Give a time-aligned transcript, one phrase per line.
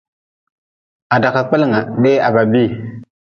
[1.09, 2.71] Ha da ka kpelnga lee ha ludan.